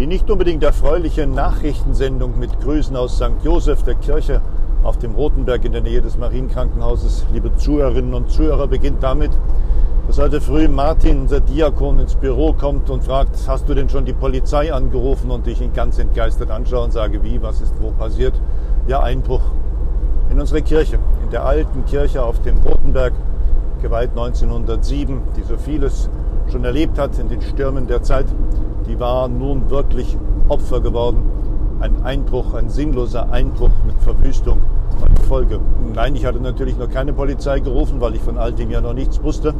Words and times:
Die 0.00 0.06
nicht 0.06 0.30
unbedingt 0.30 0.62
erfreuliche 0.62 1.26
Nachrichtensendung 1.26 2.38
mit 2.38 2.58
Grüßen 2.62 2.96
aus 2.96 3.16
St. 3.16 3.44
Josef 3.44 3.82
der 3.82 3.96
Kirche 3.96 4.40
auf 4.82 4.96
dem 4.96 5.14
Rotenberg 5.14 5.62
in 5.66 5.72
der 5.72 5.82
Nähe 5.82 6.00
des 6.00 6.16
Marienkrankenhauses, 6.16 7.26
liebe 7.34 7.54
Zuhörerinnen 7.54 8.14
und 8.14 8.30
Zuhörer, 8.30 8.66
beginnt 8.66 9.02
damit, 9.02 9.30
dass 10.06 10.18
heute 10.18 10.40
früh 10.40 10.68
Martin, 10.68 11.28
der 11.28 11.40
Diakon, 11.40 11.98
ins 11.98 12.14
Büro 12.14 12.54
kommt 12.54 12.88
und 12.88 13.04
fragt, 13.04 13.36
hast 13.46 13.68
du 13.68 13.74
denn 13.74 13.90
schon 13.90 14.06
die 14.06 14.14
Polizei 14.14 14.72
angerufen? 14.72 15.30
Und 15.30 15.46
ich 15.46 15.60
ihn 15.60 15.74
ganz 15.74 15.98
entgeistert 15.98 16.50
anschaue 16.50 16.84
und 16.84 16.94
sage, 16.94 17.22
wie, 17.22 17.42
was 17.42 17.60
ist 17.60 17.74
wo 17.78 17.90
passiert? 17.90 18.32
Ja, 18.88 19.00
Einbruch 19.00 19.42
in 20.30 20.40
unsere 20.40 20.62
Kirche, 20.62 20.98
in 21.22 21.30
der 21.30 21.44
alten 21.44 21.84
Kirche 21.84 22.22
auf 22.22 22.40
dem 22.40 22.56
Rotenberg, 22.60 23.12
geweiht 23.82 24.12
1907, 24.12 25.20
die 25.36 25.42
so 25.42 25.58
vieles 25.58 26.08
schon 26.50 26.64
erlebt 26.64 26.98
hat 26.98 27.18
in 27.18 27.28
den 27.28 27.42
Stürmen 27.42 27.86
der 27.86 28.02
Zeit 28.02 28.24
die 28.90 28.98
war 28.98 29.28
nun 29.28 29.70
wirklich 29.70 30.16
Opfer 30.48 30.80
geworden. 30.80 31.22
Ein 31.78 32.02
Einbruch, 32.02 32.54
ein 32.54 32.68
sinnloser 32.68 33.30
Einbruch 33.30 33.70
mit 33.86 33.96
Verwüstung 34.00 34.58
als 35.00 35.26
Folge. 35.28 35.60
Nein, 35.94 36.16
ich 36.16 36.26
hatte 36.26 36.40
natürlich 36.40 36.76
noch 36.76 36.90
keine 36.90 37.12
Polizei 37.12 37.60
gerufen, 37.60 38.00
weil 38.00 38.16
ich 38.16 38.20
von 38.20 38.36
all 38.36 38.52
dem 38.52 38.70
ja 38.70 38.80
noch 38.80 38.92
nichts 38.92 39.22
wusste. 39.22 39.54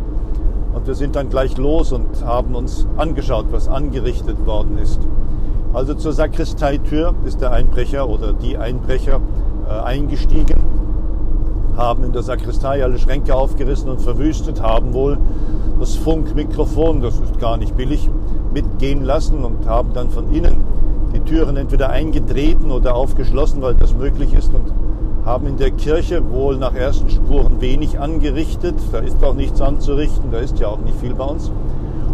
Und 0.74 0.86
wir 0.86 0.94
sind 0.94 1.14
dann 1.14 1.30
gleich 1.30 1.56
los 1.56 1.92
und 1.92 2.24
haben 2.24 2.56
uns 2.56 2.86
angeschaut, 2.96 3.46
was 3.52 3.68
angerichtet 3.68 4.44
worden 4.46 4.78
ist. 4.78 5.00
Also 5.72 5.94
zur 5.94 6.12
Sakristeitür 6.12 7.14
ist 7.24 7.40
der 7.40 7.52
Einbrecher 7.52 8.08
oder 8.08 8.32
die 8.32 8.58
Einbrecher 8.58 9.20
äh, 9.68 9.80
eingestiegen, 9.80 10.58
haben 11.76 12.02
in 12.02 12.12
der 12.12 12.22
Sakristei 12.22 12.82
alle 12.82 12.98
Schränke 12.98 13.36
aufgerissen 13.36 13.88
und 13.90 14.00
verwüstet, 14.00 14.60
haben 14.60 14.92
wohl 14.92 15.18
das 15.78 15.94
Funkmikrofon, 15.94 17.00
das 17.00 17.14
ist 17.20 17.38
gar 17.38 17.56
nicht 17.56 17.76
billig, 17.76 18.10
mitgehen 18.52 19.04
lassen 19.04 19.44
und 19.44 19.66
haben 19.66 19.92
dann 19.92 20.10
von 20.10 20.32
innen 20.32 20.56
die 21.14 21.20
Türen 21.20 21.56
entweder 21.56 21.90
eingetreten 21.90 22.70
oder 22.70 22.94
aufgeschlossen, 22.94 23.62
weil 23.62 23.74
das 23.74 23.94
möglich 23.94 24.32
ist 24.34 24.52
und 24.54 24.72
haben 25.24 25.46
in 25.46 25.56
der 25.56 25.70
Kirche 25.70 26.22
wohl 26.30 26.56
nach 26.56 26.74
ersten 26.74 27.10
Spuren 27.10 27.60
wenig 27.60 27.98
angerichtet. 27.98 28.74
Da 28.92 28.98
ist 28.98 29.22
auch 29.22 29.34
nichts 29.34 29.60
anzurichten, 29.60 30.30
da 30.30 30.38
ist 30.38 30.58
ja 30.58 30.68
auch 30.68 30.78
nicht 30.78 30.98
viel 30.98 31.14
bei 31.14 31.24
uns. 31.24 31.52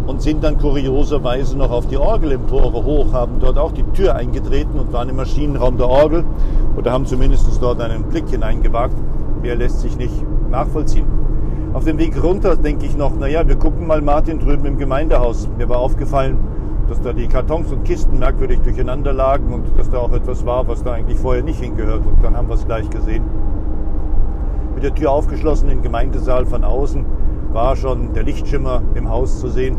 Und 0.05 0.21
sind 0.21 0.43
dann 0.43 0.57
kurioserweise 0.57 1.57
noch 1.57 1.69
auf 1.69 1.87
die 1.87 1.97
Orgelempore 1.97 2.83
hoch, 2.83 3.11
haben 3.11 3.39
dort 3.39 3.57
auch 3.57 3.73
die 3.73 3.83
Tür 3.93 4.15
eingetreten 4.15 4.79
und 4.79 4.93
waren 4.93 5.09
im 5.09 5.17
Maschinenraum 5.17 5.77
der 5.77 5.89
Orgel 5.89 6.23
oder 6.77 6.91
haben 6.91 7.05
zumindest 7.05 7.47
dort 7.61 7.81
einen 7.81 8.03
Blick 8.03 8.29
hineingewagt. 8.29 8.95
Mehr 9.41 9.55
lässt 9.55 9.81
sich 9.81 9.97
nicht 9.97 10.13
nachvollziehen. 10.49 11.16
Auf 11.73 11.83
dem 11.83 11.97
Weg 11.97 12.21
runter 12.23 12.55
denke 12.55 12.85
ich 12.85 12.95
noch, 12.95 13.15
naja, 13.15 13.47
wir 13.47 13.55
gucken 13.55 13.87
mal 13.87 14.01
Martin 14.01 14.39
drüben 14.39 14.65
im 14.65 14.77
Gemeindehaus. 14.77 15.47
Mir 15.57 15.69
war 15.69 15.79
aufgefallen, 15.79 16.37
dass 16.87 17.01
da 17.01 17.13
die 17.13 17.27
Kartons 17.27 17.71
und 17.71 17.83
Kisten 17.83 18.19
merkwürdig 18.19 18.61
durcheinander 18.61 19.13
lagen 19.13 19.53
und 19.53 19.77
dass 19.77 19.89
da 19.89 19.97
auch 19.97 20.13
etwas 20.13 20.45
war, 20.45 20.67
was 20.67 20.83
da 20.83 20.93
eigentlich 20.93 21.19
vorher 21.19 21.43
nicht 21.43 21.59
hingehört. 21.59 22.05
Und 22.05 22.23
dann 22.23 22.37
haben 22.37 22.47
wir 22.47 22.55
es 22.55 22.65
gleich 22.65 22.89
gesehen. 22.89 23.23
Mit 24.73 24.83
der 24.83 24.95
Tür 24.95 25.11
aufgeschlossen 25.11 25.69
im 25.69 25.81
Gemeindesaal 25.81 26.45
von 26.45 26.63
außen 26.63 27.05
war 27.51 27.75
schon 27.75 28.13
der 28.13 28.23
Lichtschimmer 28.23 28.81
im 28.95 29.09
Haus 29.09 29.39
zu 29.39 29.49
sehen. 29.49 29.77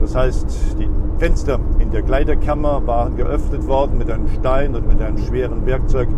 Das 0.00 0.14
heißt, 0.14 0.76
die 0.78 0.88
Fenster 1.18 1.58
in 1.78 1.90
der 1.90 2.02
Kleiderkammer 2.02 2.86
waren 2.86 3.16
geöffnet 3.16 3.66
worden 3.66 3.98
mit 3.98 4.10
einem 4.10 4.28
Stein 4.28 4.74
und 4.74 4.88
mit 4.88 5.00
einem 5.00 5.18
schweren 5.18 5.66
Werkzeug 5.66 6.08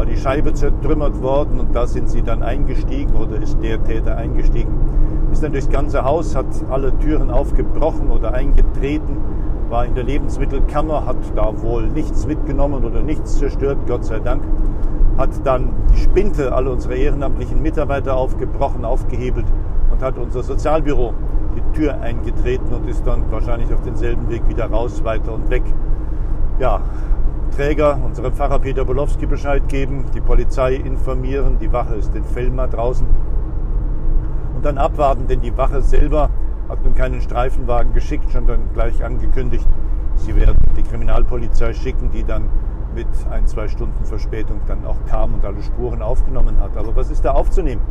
war 0.00 0.06
die 0.06 0.16
Scheibe 0.16 0.54
zertrümmert 0.54 1.20
worden 1.20 1.60
und 1.60 1.76
da 1.76 1.86
sind 1.86 2.08
sie 2.08 2.22
dann 2.22 2.42
eingestiegen 2.42 3.14
oder 3.16 3.36
ist 3.36 3.58
der 3.62 3.84
Täter 3.84 4.16
eingestiegen. 4.16 4.72
Ist 5.30 5.42
dann 5.42 5.52
durchs 5.52 5.68
ganze 5.68 6.04
Haus, 6.04 6.34
hat 6.34 6.46
alle 6.70 6.98
Türen 7.00 7.30
aufgebrochen 7.30 8.10
oder 8.10 8.32
eingetreten, 8.32 9.18
war 9.68 9.84
in 9.84 9.94
der 9.94 10.04
Lebensmittelkammer, 10.04 11.04
hat 11.04 11.18
da 11.36 11.52
wohl 11.60 11.88
nichts 11.88 12.26
mitgenommen 12.26 12.82
oder 12.82 13.02
nichts 13.02 13.36
zerstört, 13.36 13.76
Gott 13.86 14.06
sei 14.06 14.20
Dank. 14.20 14.42
Hat 15.18 15.28
dann 15.44 15.68
die 15.92 15.98
Spinte 15.98 16.54
alle 16.54 16.70
unsere 16.70 16.94
ehrenamtlichen 16.94 17.60
Mitarbeiter 17.60 18.16
aufgebrochen, 18.16 18.86
aufgehebelt 18.86 19.44
und 19.92 20.02
hat 20.02 20.16
unser 20.16 20.42
Sozialbüro 20.42 21.12
die 21.56 21.78
Tür 21.78 22.00
eingetreten 22.00 22.72
und 22.72 22.88
ist 22.88 23.06
dann 23.06 23.30
wahrscheinlich 23.30 23.70
auf 23.74 23.82
denselben 23.82 24.30
Weg 24.30 24.48
wieder 24.48 24.64
raus, 24.64 25.04
weiter 25.04 25.34
und 25.34 25.50
weg. 25.50 25.64
Ja, 26.58 26.80
Träger, 27.50 27.98
unserem 28.04 28.32
Pfarrer 28.32 28.58
Peter 28.58 28.84
Bolowski 28.84 29.26
Bescheid 29.26 29.68
geben, 29.68 30.06
die 30.14 30.20
Polizei 30.20 30.74
informieren, 30.74 31.58
die 31.60 31.72
Wache 31.72 31.94
ist 31.94 32.14
in 32.14 32.24
Fellmar 32.24 32.68
draußen 32.68 33.06
und 34.54 34.64
dann 34.64 34.78
abwarten, 34.78 35.26
denn 35.26 35.40
die 35.40 35.56
Wache 35.56 35.82
selber 35.82 36.30
hat 36.68 36.84
nun 36.84 36.94
keinen 36.94 37.20
Streifenwagen 37.20 37.92
geschickt, 37.92 38.30
schon 38.30 38.46
dann 38.46 38.72
gleich 38.74 39.04
angekündigt, 39.04 39.66
sie 40.16 40.36
werden 40.36 40.56
die 40.76 40.82
Kriminalpolizei 40.82 41.72
schicken, 41.72 42.10
die 42.10 42.24
dann 42.24 42.48
mit 42.94 43.06
ein, 43.30 43.46
zwei 43.46 43.68
Stunden 43.68 44.04
Verspätung 44.04 44.60
dann 44.66 44.84
auch 44.84 44.96
kam 45.06 45.34
und 45.34 45.44
alle 45.44 45.62
Spuren 45.62 46.02
aufgenommen 46.02 46.60
hat. 46.60 46.76
Aber 46.76 46.94
was 46.96 47.10
ist 47.10 47.24
da 47.24 47.32
aufzunehmen? 47.32 47.82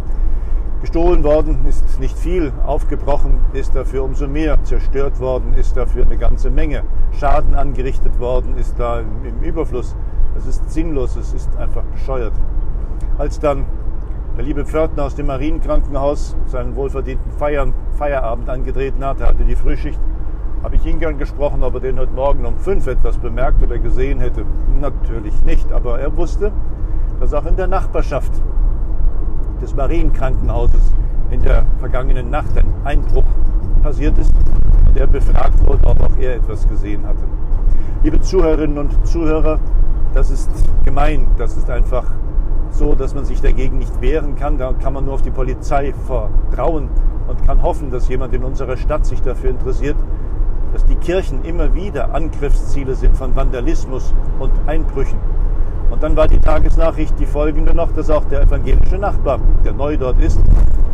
Gestohlen 0.81 1.25
worden 1.25 1.65
ist 1.67 1.99
nicht 1.99 2.17
viel, 2.17 2.53
aufgebrochen 2.65 3.41
ist 3.51 3.75
dafür 3.75 4.01
umso 4.05 4.29
mehr, 4.29 4.63
zerstört 4.63 5.19
worden 5.19 5.53
ist 5.53 5.75
dafür 5.75 6.05
eine 6.05 6.15
ganze 6.15 6.49
Menge, 6.49 6.83
Schaden 7.11 7.53
angerichtet 7.53 8.17
worden 8.17 8.55
ist 8.55 8.79
da 8.79 9.01
im 9.01 9.43
Überfluss. 9.43 9.93
Es 10.37 10.45
ist 10.45 10.71
sinnlos, 10.71 11.17
es 11.17 11.33
ist 11.33 11.49
einfach 11.57 11.83
bescheuert. 11.83 12.31
Als 13.17 13.39
dann 13.41 13.65
der 14.37 14.45
liebe 14.45 14.63
Pförtner 14.63 15.03
aus 15.03 15.15
dem 15.15 15.25
Marienkrankenhaus 15.25 16.37
seinen 16.45 16.77
wohlverdienten 16.77 17.29
Feiern, 17.33 17.73
Feierabend 17.97 18.49
angetreten 18.49 19.03
hat, 19.03 19.19
er 19.19 19.27
hatte 19.27 19.43
die 19.43 19.57
Frühschicht, 19.57 19.99
habe 20.63 20.77
ich 20.77 20.85
ihn 20.85 20.99
gern 20.99 21.17
gesprochen, 21.17 21.61
ob 21.61 21.73
er 21.73 21.81
den 21.81 21.99
heute 21.99 22.13
Morgen 22.13 22.45
um 22.45 22.57
fünf 22.57 22.87
etwas 22.87 23.17
bemerkt 23.17 23.61
oder 23.61 23.79
gesehen 23.79 24.21
hätte. 24.21 24.45
Natürlich 24.79 25.43
nicht, 25.43 25.73
aber 25.73 25.99
er 25.99 26.15
wusste, 26.15 26.53
dass 27.19 27.33
auch 27.33 27.45
in 27.45 27.57
der 27.57 27.67
Nachbarschaft 27.67 28.31
des 29.61 29.75
Marienkrankenhauses 29.75 30.93
in 31.31 31.41
der 31.41 31.63
vergangenen 31.79 32.29
Nacht 32.29 32.57
ein 32.57 32.73
Einbruch 32.83 33.25
passiert 33.83 34.17
ist 34.17 34.33
und 34.87 34.97
er 34.97 35.07
befragt 35.07 35.65
wurde, 35.65 35.85
ob 35.85 36.01
auch 36.01 36.17
er 36.19 36.35
etwas 36.35 36.67
gesehen 36.67 37.05
hatte. 37.05 37.23
Liebe 38.03 38.19
Zuhörerinnen 38.21 38.77
und 38.77 39.07
Zuhörer, 39.07 39.59
das 40.13 40.31
ist 40.31 40.49
gemein, 40.85 41.27
das 41.37 41.55
ist 41.57 41.69
einfach 41.69 42.05
so, 42.71 42.95
dass 42.95 43.13
man 43.13 43.25
sich 43.25 43.41
dagegen 43.41 43.77
nicht 43.77 44.01
wehren 44.01 44.35
kann. 44.35 44.57
Da 44.57 44.73
kann 44.73 44.93
man 44.93 45.05
nur 45.05 45.15
auf 45.15 45.21
die 45.21 45.31
Polizei 45.31 45.93
vertrauen 46.05 46.89
und 47.27 47.45
kann 47.45 47.61
hoffen, 47.61 47.91
dass 47.91 48.07
jemand 48.07 48.33
in 48.33 48.43
unserer 48.43 48.77
Stadt 48.77 49.05
sich 49.05 49.21
dafür 49.21 49.51
interessiert, 49.51 49.97
dass 50.73 50.85
die 50.85 50.95
Kirchen 50.95 51.43
immer 51.43 51.73
wieder 51.73 52.13
Angriffsziele 52.13 52.95
sind 52.95 53.15
von 53.15 53.35
Vandalismus 53.35 54.13
und 54.39 54.51
Einbrüchen. 54.67 55.17
Dann 56.01 56.15
war 56.15 56.27
die 56.27 56.39
Tagesnachricht 56.39 57.13
die 57.19 57.25
folgende 57.25 57.75
noch, 57.75 57.91
dass 57.91 58.09
auch 58.09 58.23
der 58.25 58.43
evangelische 58.43 58.97
Nachbar, 58.97 59.39
der 59.65 59.73
neu 59.73 59.97
dort 59.97 60.19
ist, 60.19 60.39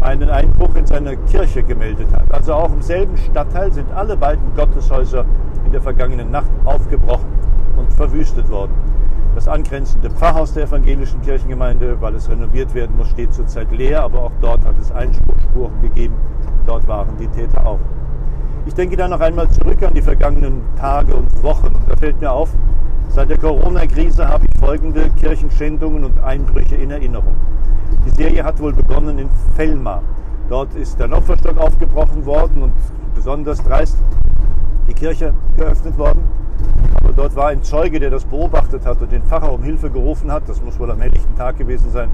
einen 0.01 0.29
Einbruch 0.29 0.75
in 0.75 0.87
seiner 0.87 1.15
Kirche 1.15 1.61
gemeldet 1.61 2.07
hat. 2.11 2.31
Also 2.33 2.53
auch 2.53 2.71
im 2.73 2.81
selben 2.81 3.15
Stadtteil 3.17 3.71
sind 3.71 3.91
alle 3.93 4.17
beiden 4.17 4.43
Gotteshäuser 4.55 5.25
in 5.65 5.71
der 5.71 5.81
vergangenen 5.81 6.31
Nacht 6.31 6.49
aufgebrochen 6.63 7.27
und 7.77 7.93
verwüstet 7.93 8.49
worden. 8.49 8.71
Das 9.35 9.47
angrenzende 9.47 10.09
Pfarrhaus 10.09 10.53
der 10.53 10.63
evangelischen 10.63 11.21
Kirchengemeinde, 11.21 11.97
weil 11.99 12.15
es 12.15 12.29
renoviert 12.29 12.73
werden 12.73 12.97
muss, 12.97 13.09
steht 13.09 13.33
zurzeit 13.33 13.71
leer, 13.71 14.03
aber 14.03 14.23
auch 14.23 14.31
dort 14.41 14.65
hat 14.65 14.75
es 14.79 14.91
Einspruchspuren 14.91 15.81
gegeben. 15.81 16.15
Dort 16.65 16.87
waren 16.87 17.15
die 17.19 17.27
Täter 17.27 17.65
auch. 17.65 17.79
Ich 18.65 18.73
denke 18.73 18.97
dann 18.97 19.11
noch 19.11 19.19
einmal 19.19 19.49
zurück 19.49 19.83
an 19.83 19.93
die 19.93 20.01
vergangenen 20.01 20.61
Tage 20.79 21.13
und 21.13 21.43
Wochen 21.43 21.75
da 21.87 21.95
fällt 21.95 22.19
mir 22.19 22.31
auf, 22.31 22.49
Seit 23.15 23.29
der 23.29 23.37
Corona-Krise 23.37 24.27
habe 24.27 24.43
ich 24.45 24.59
folgende 24.59 25.09
Kirchenschändungen 25.11 26.03
und 26.03 26.21
Einbrüche 26.21 26.75
in 26.75 26.91
Erinnerung. 26.91 27.33
Die 28.05 28.09
Serie 28.09 28.43
hat 28.43 28.59
wohl 28.59 28.73
begonnen 28.73 29.17
in 29.19 29.29
Fellmar. 29.55 30.03
Dort 30.49 30.75
ist 30.75 30.99
der 30.99 31.09
Opferstock 31.09 31.57
aufgebrochen 31.57 32.25
worden 32.25 32.63
und 32.63 32.73
besonders 33.15 33.63
dreist 33.63 33.95
die 34.89 34.93
Kirche 34.93 35.33
geöffnet 35.55 35.97
worden. 35.97 36.25
Aber 36.95 37.13
dort 37.13 37.37
war 37.37 37.47
ein 37.47 37.63
Zeuge, 37.63 38.01
der 38.01 38.09
das 38.09 38.25
beobachtet 38.25 38.85
hat 38.85 39.01
und 39.01 39.09
den 39.09 39.23
Pfarrer 39.23 39.53
um 39.53 39.63
Hilfe 39.63 39.89
gerufen 39.89 40.29
hat. 40.29 40.43
Das 40.49 40.61
muss 40.61 40.77
wohl 40.77 40.91
am 40.91 40.99
helllichten 40.99 41.37
Tag 41.37 41.57
gewesen 41.57 41.89
sein. 41.91 42.09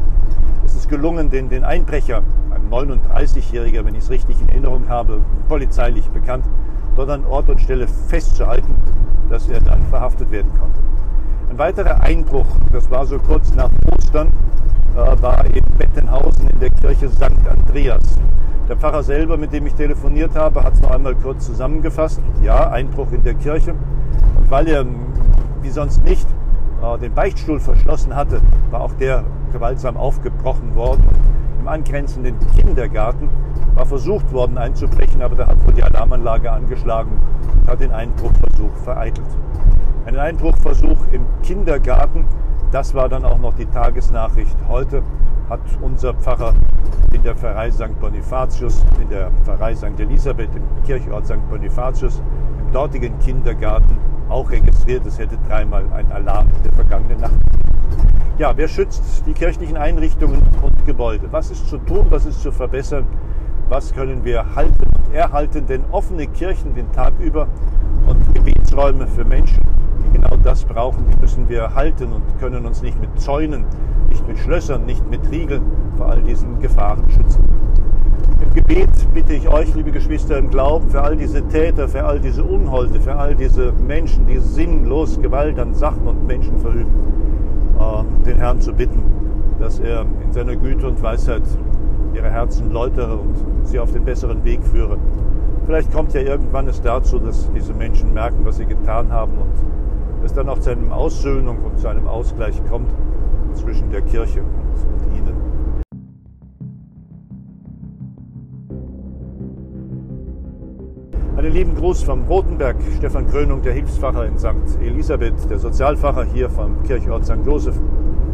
Es 0.64 0.76
ist 0.76 0.88
gelungen, 0.88 1.32
den, 1.32 1.50
den 1.50 1.64
Einbrecher, 1.64 2.22
ein 2.52 2.70
39-Jähriger, 2.70 3.84
wenn 3.86 3.96
ich 3.96 4.04
es 4.04 4.12
richtig 4.12 4.40
in 4.40 4.50
Erinnerung 4.50 4.88
habe, 4.88 5.18
polizeilich 5.50 6.08
bekannt, 6.10 6.46
dort 6.96 7.10
an 7.10 7.26
Ort 7.26 7.50
und 7.50 7.60
Stelle 7.60 7.88
festzuhalten, 7.88 8.76
dass 9.32 9.50
er 9.50 9.62
dann 9.62 9.82
verhaftet 9.90 10.30
werden 10.30 10.52
konnte. 10.60 10.91
Ein 11.52 11.58
weiterer 11.58 12.00
Einbruch, 12.00 12.46
das 12.72 12.90
war 12.90 13.06
so 13.06 13.20
kurz 13.20 13.54
nach 13.54 13.70
Ostern, 13.94 14.30
äh, 14.96 15.22
war 15.22 15.44
in 15.48 15.66
Bettenhausen 15.78 16.48
in 16.48 16.60
der 16.62 16.70
Kirche 16.70 17.10
St. 17.10 17.24
Andreas. 17.24 18.16
Der 18.70 18.78
Pfarrer 18.78 19.04
selber, 19.04 19.36
mit 19.36 19.52
dem 19.52 19.68
ich 19.68 19.74
telefoniert 19.74 20.34
habe, 20.34 20.64
hat 20.64 20.76
es 20.76 20.82
noch 20.82 20.92
einmal 20.92 21.14
kurz 21.14 21.48
zusammengefasst. 21.48 22.22
Ja, 22.42 22.72
Einbruch 22.72 23.12
in 23.12 23.24
der 23.24 23.34
Kirche. 23.34 23.72
Und 24.38 24.50
weil 24.50 24.66
er, 24.70 24.86
wie 25.62 25.70
sonst 25.70 26.02
nicht, 26.06 26.26
äh, 26.82 26.98
den 27.00 27.14
Beichtstuhl 27.14 27.60
verschlossen 27.60 28.16
hatte, 28.16 28.40
war 28.70 28.80
auch 28.80 28.94
der 28.94 29.26
gewaltsam 29.52 29.98
aufgebrochen 29.98 30.74
worden. 30.74 31.04
Im 31.60 31.68
angrenzenden 31.68 32.36
Kindergarten 32.56 33.30
war 33.76 33.86
versucht 33.86 34.32
worden 34.32 34.58
einzubrechen, 34.58 35.22
aber 35.22 35.36
da 35.36 35.48
hat 35.48 35.68
wohl 35.68 35.74
die 35.74 35.84
Alarmanlage 35.84 36.50
angeschlagen 36.50 37.12
und 37.60 37.68
hat 37.68 37.82
den 37.82 37.92
Einbruchversuch 37.92 38.74
vereitelt. 38.86 39.28
Ein 40.04 40.18
Einbruchversuch 40.18 40.98
im 41.12 41.24
Kindergarten, 41.44 42.26
das 42.72 42.96
war 42.96 43.08
dann 43.08 43.24
auch 43.24 43.38
noch 43.38 43.54
die 43.54 43.68
Tagesnachricht. 43.68 44.56
Heute 44.68 45.04
hat 45.48 45.60
unser 45.80 46.16
Pfarrer 46.16 46.56
in 47.14 47.22
der 47.22 47.36
Pfarrei 47.36 47.70
St. 47.70 48.00
Bonifatius, 48.00 48.84
in 49.00 49.10
der 49.10 49.30
Pfarrei 49.44 49.76
St. 49.76 50.00
Elisabeth, 50.00 50.50
im 50.56 50.64
Kirchort 50.86 51.28
St. 51.28 51.48
Bonifatius, 51.52 52.20
im 52.60 52.72
dortigen 52.72 53.20
Kindergarten 53.20 53.96
auch 54.28 54.50
registriert, 54.50 55.06
es 55.06 55.20
hätte 55.20 55.38
dreimal 55.48 55.86
ein 55.94 56.12
Alarm 56.12 56.48
in 56.48 56.64
der 56.64 56.72
vergangenen 56.72 57.20
Nacht. 57.20 57.40
Ja, 58.40 58.54
wer 58.56 58.68
schützt 58.68 59.24
die 59.28 59.34
kirchlichen 59.34 59.78
Einrichtungen 59.78 60.42
und 60.64 60.84
Gebäude? 60.86 61.28
Was 61.30 61.52
ist 61.52 61.68
zu 61.68 61.78
tun, 61.78 62.08
was 62.10 62.26
ist 62.26 62.42
zu 62.42 62.52
verbessern? 62.52 63.06
Was 63.70 63.94
können 63.94 64.24
wir 64.24 64.56
halten 64.56 64.84
und 64.98 65.14
erhalten? 65.14 65.68
Denn 65.68 65.84
offene 65.92 66.26
Kirchen 66.26 66.74
den 66.74 66.92
Tag 66.92 67.14
über 67.20 67.48
und 68.08 68.34
Gebetsräume 68.34 69.06
für 69.06 69.26
Menschen, 69.26 69.62
genau 70.14 70.36
das 70.44 70.64
brauchen, 70.66 71.06
die 71.12 71.20
müssen 71.20 71.50
wir 71.50 71.74
halten 71.76 72.14
und 72.14 72.24
können 72.40 72.66
uns 72.66 72.82
nicht 72.82 73.00
mit 73.00 73.20
Zäunen, 73.20 73.66
nicht 74.10 74.28
mit 74.28 74.38
Schlössern, 74.40 74.86
nicht 74.86 75.10
mit 75.10 75.30
Riegeln 75.32 75.62
vor 75.98 76.08
all 76.08 76.22
diesen 76.22 76.60
Gefahren 76.60 77.04
schützen. 77.10 77.44
Im 78.44 78.54
Gebet 78.54 78.90
bitte 79.14 79.34
ich 79.34 79.48
euch, 79.48 79.74
liebe 79.76 79.92
Geschwister 79.92 80.38
im 80.38 80.50
Glauben, 80.50 80.90
für 80.90 81.02
all 81.02 81.16
diese 81.16 81.42
Täter, 81.48 81.88
für 81.88 82.04
all 82.04 82.20
diese 82.20 82.44
Unholde, 82.44 83.00
für 83.00 83.16
all 83.16 83.36
diese 83.36 83.72
Menschen, 83.72 84.28
die 84.28 84.40
sinnlos 84.40 85.22
Gewalt 85.22 85.58
an 85.60 85.74
Sachen 85.74 86.08
und 86.08 86.28
Menschen 86.28 86.58
verüben, 86.58 86.92
äh, 87.80 88.26
den 88.26 88.38
Herrn 88.38 88.60
zu 88.60 88.74
bitten, 88.74 89.04
dass 89.60 89.80
er 89.80 90.06
in 90.24 90.32
seiner 90.32 90.56
Güte 90.56 90.88
und 90.88 91.02
Weisheit 91.02 91.44
ihre 92.14 92.30
Herzen 92.30 92.72
läutere 92.72 93.16
und 93.16 93.36
sie 93.64 93.80
auf 93.80 93.92
den 93.92 94.04
besseren 94.04 94.44
Weg 94.44 94.62
führe. 94.64 94.98
Vielleicht 95.66 95.94
kommt 95.94 96.14
ja 96.14 96.22
irgendwann 96.22 96.68
es 96.68 96.82
dazu, 96.82 97.20
dass 97.20 97.50
diese 97.54 97.74
Menschen 97.74 98.14
merken, 98.14 98.40
was 98.44 98.58
sie 98.58 98.66
getan 98.66 99.12
haben 99.12 99.34
und 99.34 99.71
es 100.32 100.36
dann 100.36 100.50
auch 100.50 100.60
zu 100.60 100.70
einem 100.70 100.92
Aussöhnung 100.92 101.58
und 101.66 101.78
zu 101.78 101.88
einem 101.90 102.08
Ausgleich 102.08 102.56
kommt 102.70 102.90
zwischen 103.54 103.92
der 103.92 104.02
Kirche 104.02 104.42
und, 104.42 105.18
ihnen. 105.18 105.36
Einen 111.36 111.54
lieben 111.54 111.76
Gruß 111.76 112.04
vom 112.04 112.24
Rotenberg, 112.24 112.78
Stefan 112.98 113.28
Krönung, 113.28 113.62
der 113.62 113.74
Hilfsfacher 113.74 114.26
in 114.26 114.38
St. 114.38 114.80
Elisabeth, 114.82 115.50
der 115.50 115.60
Sozialfacher 115.60 116.24
hier 116.24 116.50
vom 116.50 116.82
Kirchort 116.84 117.26
St. 117.26 117.46
Josef, 117.46 117.76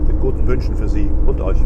mit 0.08 0.20
guten 0.20 0.46
Wünschen 0.46 0.76
für 0.76 0.88
Sie 0.88 1.10
und 1.26 1.42
euch. 1.42 1.58